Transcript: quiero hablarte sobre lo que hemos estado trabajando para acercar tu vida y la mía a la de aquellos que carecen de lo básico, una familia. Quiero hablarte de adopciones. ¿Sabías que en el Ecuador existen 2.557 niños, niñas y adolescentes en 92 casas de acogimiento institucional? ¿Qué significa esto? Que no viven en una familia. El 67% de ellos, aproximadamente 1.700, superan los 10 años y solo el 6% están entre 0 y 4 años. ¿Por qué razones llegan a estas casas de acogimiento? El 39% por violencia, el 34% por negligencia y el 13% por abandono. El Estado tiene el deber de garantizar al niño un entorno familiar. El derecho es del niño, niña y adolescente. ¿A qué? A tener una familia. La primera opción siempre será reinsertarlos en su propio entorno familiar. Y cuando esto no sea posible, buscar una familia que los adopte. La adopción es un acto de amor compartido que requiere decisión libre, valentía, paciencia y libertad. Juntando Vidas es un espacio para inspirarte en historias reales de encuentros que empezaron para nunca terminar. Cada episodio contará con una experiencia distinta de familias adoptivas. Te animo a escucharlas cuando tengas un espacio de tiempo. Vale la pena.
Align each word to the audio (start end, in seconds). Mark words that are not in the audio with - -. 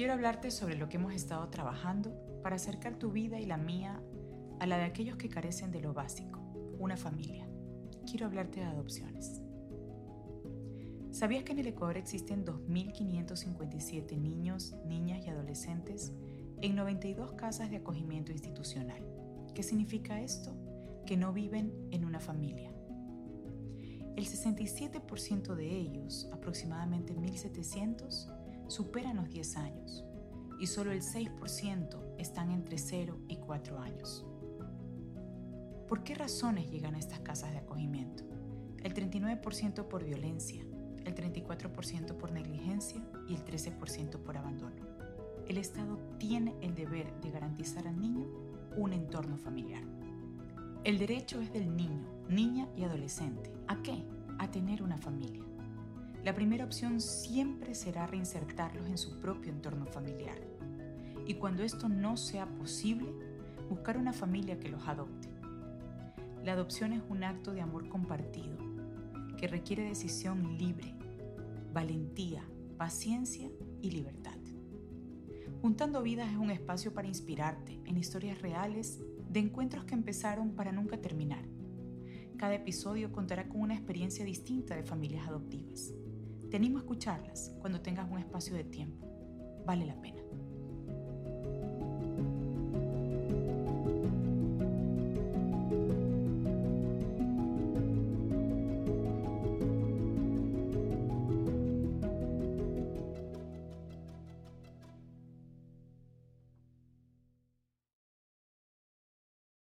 quiero 0.00 0.14
hablarte 0.14 0.50
sobre 0.50 0.76
lo 0.76 0.88
que 0.88 0.96
hemos 0.96 1.12
estado 1.12 1.46
trabajando 1.50 2.40
para 2.42 2.56
acercar 2.56 2.96
tu 2.96 3.12
vida 3.12 3.38
y 3.38 3.44
la 3.44 3.58
mía 3.58 4.02
a 4.58 4.64
la 4.64 4.78
de 4.78 4.84
aquellos 4.84 5.18
que 5.18 5.28
carecen 5.28 5.72
de 5.72 5.82
lo 5.82 5.92
básico, 5.92 6.40
una 6.78 6.96
familia. 6.96 7.46
Quiero 8.10 8.24
hablarte 8.24 8.60
de 8.60 8.66
adopciones. 8.66 9.42
¿Sabías 11.10 11.44
que 11.44 11.52
en 11.52 11.58
el 11.58 11.66
Ecuador 11.66 11.98
existen 11.98 12.46
2.557 12.46 14.16
niños, 14.16 14.74
niñas 14.86 15.22
y 15.22 15.28
adolescentes 15.28 16.14
en 16.62 16.76
92 16.76 17.32
casas 17.32 17.68
de 17.68 17.76
acogimiento 17.76 18.32
institucional? 18.32 19.04
¿Qué 19.54 19.62
significa 19.62 20.22
esto? 20.22 20.56
Que 21.04 21.18
no 21.18 21.34
viven 21.34 21.74
en 21.90 22.06
una 22.06 22.20
familia. 22.20 22.72
El 24.16 24.24
67% 24.24 25.54
de 25.54 25.76
ellos, 25.76 26.26
aproximadamente 26.32 27.14
1.700, 27.14 28.39
superan 28.70 29.16
los 29.16 29.28
10 29.28 29.56
años 29.56 30.04
y 30.58 30.66
solo 30.66 30.92
el 30.92 31.02
6% 31.02 32.14
están 32.18 32.50
entre 32.50 32.78
0 32.78 33.18
y 33.28 33.36
4 33.36 33.78
años. 33.78 34.24
¿Por 35.88 36.04
qué 36.04 36.14
razones 36.14 36.70
llegan 36.70 36.94
a 36.94 36.98
estas 36.98 37.20
casas 37.20 37.52
de 37.52 37.58
acogimiento? 37.58 38.24
El 38.82 38.94
39% 38.94 39.88
por 39.88 40.04
violencia, 40.04 40.64
el 41.04 41.14
34% 41.14 42.16
por 42.16 42.30
negligencia 42.30 43.02
y 43.26 43.34
el 43.34 43.44
13% 43.44 44.18
por 44.22 44.36
abandono. 44.36 44.86
El 45.48 45.58
Estado 45.58 45.98
tiene 46.18 46.54
el 46.60 46.74
deber 46.74 47.12
de 47.20 47.30
garantizar 47.32 47.88
al 47.88 47.98
niño 47.98 48.28
un 48.76 48.92
entorno 48.92 49.36
familiar. 49.36 49.82
El 50.84 50.98
derecho 50.98 51.40
es 51.40 51.52
del 51.52 51.74
niño, 51.74 52.06
niña 52.28 52.68
y 52.76 52.84
adolescente. 52.84 53.52
¿A 53.66 53.82
qué? 53.82 54.04
A 54.38 54.50
tener 54.50 54.82
una 54.82 54.96
familia. 54.96 55.49
La 56.24 56.34
primera 56.34 56.66
opción 56.66 57.00
siempre 57.00 57.74
será 57.74 58.06
reinsertarlos 58.06 58.86
en 58.86 58.98
su 58.98 59.18
propio 59.20 59.50
entorno 59.50 59.86
familiar. 59.86 60.38
Y 61.26 61.34
cuando 61.34 61.62
esto 61.62 61.88
no 61.88 62.18
sea 62.18 62.46
posible, 62.46 63.14
buscar 63.70 63.96
una 63.96 64.12
familia 64.12 64.58
que 64.58 64.68
los 64.68 64.86
adopte. 64.86 65.28
La 66.44 66.52
adopción 66.52 66.92
es 66.92 67.02
un 67.08 67.24
acto 67.24 67.52
de 67.52 67.62
amor 67.62 67.88
compartido 67.88 68.58
que 69.38 69.48
requiere 69.48 69.84
decisión 69.84 70.58
libre, 70.58 70.94
valentía, 71.72 72.44
paciencia 72.76 73.50
y 73.80 73.90
libertad. 73.90 74.36
Juntando 75.62 76.02
Vidas 76.02 76.30
es 76.30 76.36
un 76.36 76.50
espacio 76.50 76.92
para 76.92 77.08
inspirarte 77.08 77.80
en 77.86 77.96
historias 77.96 78.42
reales 78.42 78.98
de 79.30 79.40
encuentros 79.40 79.84
que 79.84 79.94
empezaron 79.94 80.50
para 80.50 80.72
nunca 80.72 81.00
terminar. 81.00 81.44
Cada 82.36 82.54
episodio 82.54 83.10
contará 83.12 83.48
con 83.48 83.62
una 83.62 83.74
experiencia 83.74 84.24
distinta 84.24 84.74
de 84.74 84.82
familias 84.82 85.28
adoptivas. 85.28 85.92
Te 86.50 86.56
animo 86.56 86.78
a 86.78 86.80
escucharlas 86.80 87.54
cuando 87.60 87.80
tengas 87.80 88.10
un 88.10 88.18
espacio 88.18 88.56
de 88.56 88.64
tiempo. 88.64 89.06
Vale 89.64 89.86
la 89.86 90.00
pena. 90.00 90.20